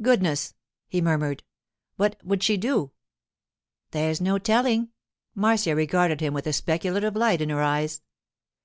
[0.00, 0.54] 'Goodness!'
[0.86, 1.42] he murmured,
[1.96, 2.92] 'what would she do?'
[3.90, 4.90] 'There's no telling.'
[5.34, 8.00] Marcia regarded him with a speculative light in her eyes.